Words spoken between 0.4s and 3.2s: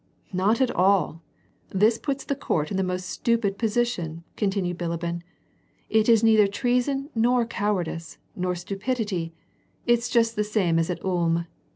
at all. This puts the Court in the most